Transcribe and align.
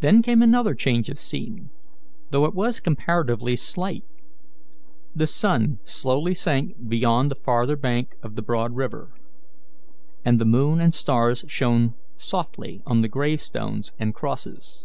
Then 0.00 0.20
came 0.20 0.42
another 0.42 0.74
change 0.74 1.08
of 1.08 1.18
scene, 1.18 1.70
though 2.28 2.44
it 2.44 2.52
was 2.54 2.78
comparatively 2.78 3.56
slight. 3.56 4.04
The 5.14 5.26
sun 5.26 5.78
slowly 5.82 6.34
sank 6.34 6.74
beyond 6.90 7.30
the 7.30 7.34
farther 7.42 7.74
bank 7.76 8.16
of 8.22 8.34
the 8.34 8.42
broad 8.42 8.76
river, 8.76 9.14
and 10.26 10.38
the 10.38 10.44
moon 10.44 10.78
and 10.78 10.94
stars 10.94 11.42
shone 11.48 11.94
softly 12.18 12.82
on 12.84 13.00
the 13.00 13.08
gravestones 13.08 13.92
and 13.98 14.14
crosses. 14.14 14.84